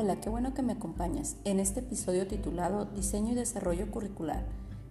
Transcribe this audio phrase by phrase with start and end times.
[0.00, 4.44] Hola, qué bueno que me acompañas en este episodio titulado Diseño y Desarrollo Curricular.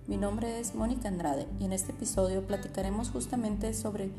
[0.06, 4.10] Mi nombre es Mónica Andrade y en este episodio platicaremos justamente sobre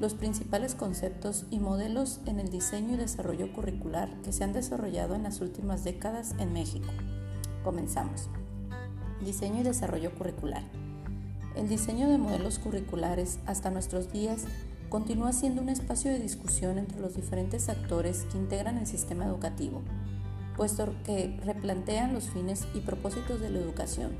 [0.00, 5.14] los principales conceptos y modelos en el diseño y desarrollo curricular que se han desarrollado
[5.14, 6.88] en las últimas décadas en México.
[7.62, 8.28] Comenzamos.
[9.24, 10.64] Diseño y desarrollo curricular.
[11.54, 14.46] El diseño de modelos curriculares hasta nuestros días
[14.88, 19.82] continúa siendo un espacio de discusión entre los diferentes actores que integran el sistema educativo,
[20.56, 24.12] puesto que replantean los fines y propósitos de la educación,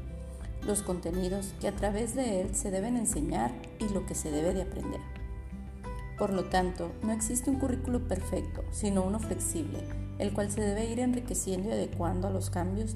[0.67, 4.55] los contenidos que a través de él se deben enseñar y lo que se debe
[4.55, 5.01] de aprender.
[6.19, 9.81] Por lo tanto, no existe un currículo perfecto, sino uno flexible,
[10.19, 12.95] el cual se debe ir enriqueciendo y adecuando a los cambios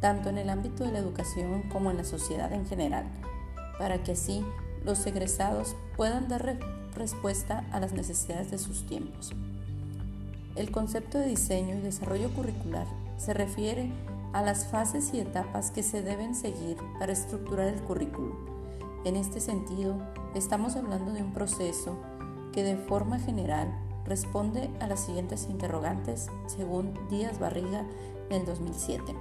[0.00, 3.06] tanto en el ámbito de la educación como en la sociedad en general
[3.78, 4.44] para que así
[4.84, 6.58] los egresados puedan dar
[6.94, 9.32] respuesta a las necesidades de sus tiempos.
[10.56, 12.86] El concepto de diseño y desarrollo curricular
[13.18, 13.92] se refiere
[14.32, 18.32] a las fases y etapas que se deben seguir para estructurar el currículum.
[19.04, 19.98] En este sentido,
[20.34, 21.98] estamos hablando de un proceso
[22.52, 23.70] que de forma general
[24.06, 27.84] responde a las siguientes interrogantes según Díaz Barriga
[28.30, 29.14] en el 2007.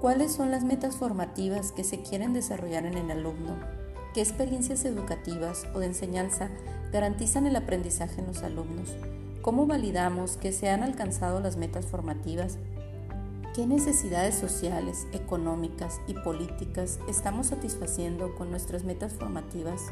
[0.00, 3.56] ¿Cuáles son las metas formativas que se quieren desarrollar en el alumno?
[4.14, 6.48] ¿Qué experiencias educativas o de enseñanza
[6.92, 8.94] garantizan el aprendizaje en los alumnos?
[9.46, 12.58] ¿Cómo validamos que se han alcanzado las metas formativas?
[13.54, 19.82] ¿Qué necesidades sociales, económicas y políticas estamos satisfaciendo con nuestras metas formativas?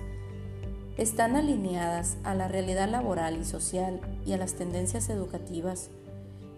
[0.97, 5.89] ¿Están alineadas a la realidad laboral y social y a las tendencias educativas?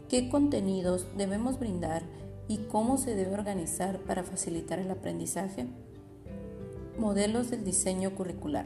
[0.09, 2.03] ¿Qué contenidos debemos brindar
[2.49, 5.67] y cómo se debe organizar para facilitar el aprendizaje.
[6.99, 8.65] Modelos del diseño curricular.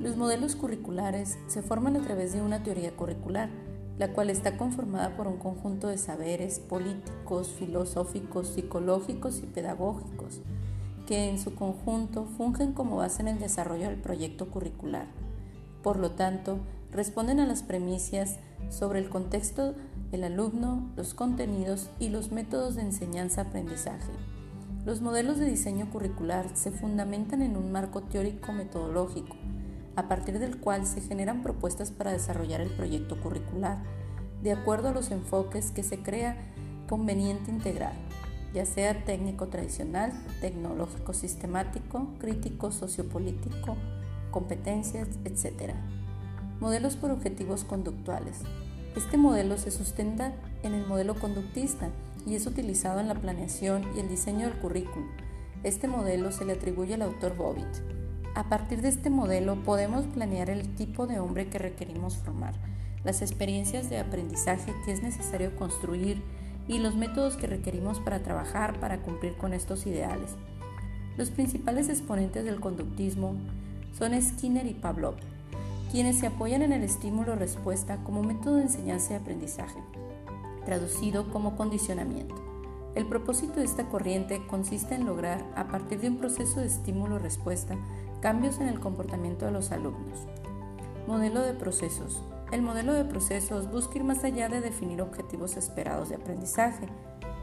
[0.00, 3.48] Los modelos curriculares se forman a través de una teoría curricular,
[3.98, 10.40] la cual está conformada por un conjunto de saberes políticos, filosóficos, psicológicos y pedagógicos,
[11.08, 15.06] que en su conjunto fungen como base en el desarrollo del proyecto curricular.
[15.82, 16.60] Por lo tanto,
[16.92, 18.36] responden a las premisas
[18.70, 19.74] sobre el contexto
[20.12, 24.12] el alumno, los contenidos y los métodos de enseñanza-aprendizaje.
[24.86, 29.36] Los modelos de diseño curricular se fundamentan en un marco teórico-metodológico,
[29.98, 33.78] a partir del cual se generan propuestas para desarrollar el proyecto curricular,
[34.44, 36.36] de acuerdo a los enfoques que se crea
[36.88, 37.94] conveniente integrar,
[38.54, 43.76] ya sea técnico tradicional, tecnológico sistemático, crítico sociopolítico,
[44.30, 45.74] competencias, etc.
[46.60, 48.42] Modelos por objetivos conductuales.
[48.94, 50.32] Este modelo se sustenta
[50.62, 51.90] en el modelo conductista
[52.24, 55.08] y es utilizado en la planeación y el diseño del currículum.
[55.64, 57.97] Este modelo se le atribuye al autor Bobbitt.
[58.38, 62.54] A partir de este modelo podemos planear el tipo de hombre que requerimos formar,
[63.02, 66.22] las experiencias de aprendizaje que es necesario construir
[66.68, 70.36] y los métodos que requerimos para trabajar para cumplir con estos ideales.
[71.16, 73.34] Los principales exponentes del conductismo
[73.98, 75.16] son Skinner y Pavlov
[75.90, 79.80] quienes se apoyan en el estímulo-respuesta como método de enseñanza y aprendizaje,
[80.64, 82.36] traducido como condicionamiento.
[82.94, 87.76] El propósito de esta corriente consiste en lograr, a partir de un proceso de estímulo-respuesta,
[88.20, 90.26] cambios en el comportamiento de los alumnos.
[91.06, 92.22] Modelo de procesos.
[92.52, 96.86] El modelo de procesos busca ir más allá de definir objetivos esperados de aprendizaje.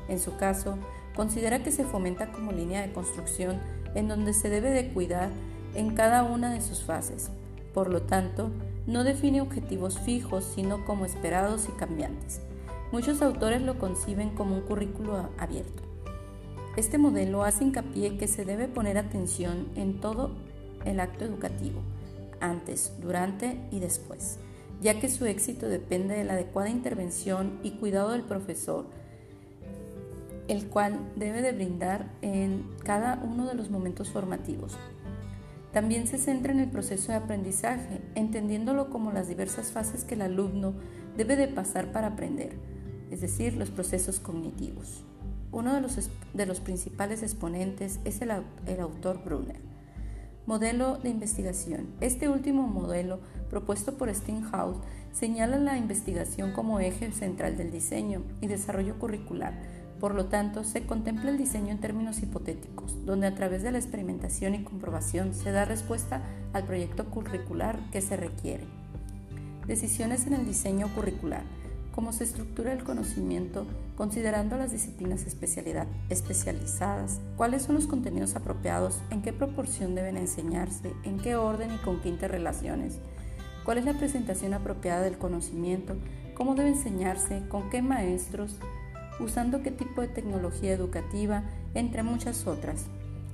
[0.08, 0.78] En su caso,
[1.16, 3.60] considera que se fomenta como línea de construcción
[3.96, 5.30] en donde se debe de cuidar
[5.76, 7.32] en cada una de sus fases,
[7.76, 8.52] por lo tanto,
[8.88, 12.40] no define objetivos fijos, sino como esperados y cambiantes.
[12.94, 15.84] Muchos autores lo conciben como un currículo abierto.
[16.78, 20.32] Este modelo hace hincapié que se debe poner atención en todo
[20.86, 21.82] el acto educativo,
[22.40, 24.38] antes, durante y después,
[24.82, 28.86] ya que su éxito depende de la adecuada intervención y cuidado del profesor,
[30.48, 34.78] el cual debe de brindar en cada uno de los momentos formativos.
[35.74, 40.22] También se centra en el proceso de aprendizaje, entendiéndolo como las diversas fases que el
[40.22, 40.74] alumno
[41.18, 42.54] debe de pasar para aprender,
[43.12, 45.04] es decir, los procesos cognitivos.
[45.52, 48.32] Uno de los, de los principales exponentes es el,
[48.68, 49.60] el autor Brunner.
[50.46, 51.88] Modelo de investigación.
[52.02, 53.20] Este último modelo,
[53.50, 54.78] propuesto por Steinhaus,
[55.12, 59.54] señala la investigación como eje central del diseño y desarrollo curricular,
[60.00, 63.78] por lo tanto, se contempla el diseño en términos hipotéticos, donde a través de la
[63.78, 66.22] experimentación y comprobación se da respuesta
[66.54, 68.66] al proyecto curricular que se requiere.
[69.66, 71.44] Decisiones en el diseño curricular.
[71.96, 73.66] Cómo se estructura el conocimiento
[73.96, 80.92] considerando las disciplinas especialidad, especializadas, cuáles son los contenidos apropiados, en qué proporción deben enseñarse,
[81.06, 83.00] en qué orden y con qué interrelaciones,
[83.64, 85.96] cuál es la presentación apropiada del conocimiento,
[86.34, 88.58] cómo debe enseñarse, con qué maestros,
[89.22, 91.44] usando qué tipo de tecnología educativa,
[91.76, 92.88] entre muchas otras.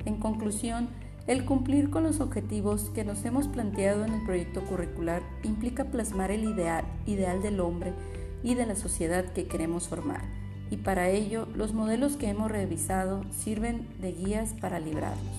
[0.06, 0.88] En conclusión,
[1.26, 6.30] el cumplir con los objetivos que nos hemos planteado en el proyecto curricular implica plasmar
[6.30, 7.94] el ideal, ideal del hombre
[8.44, 10.22] y de la sociedad que queremos formar,
[10.70, 15.36] y para ello los modelos que hemos revisado sirven de guías para librarlos.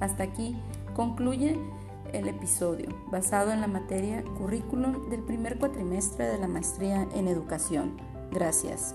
[0.00, 0.56] Hasta aquí
[0.94, 1.58] concluye
[2.12, 7.96] el episodio basado en la materia currículum del primer cuatrimestre de la maestría en educación.
[8.30, 8.94] Gracias.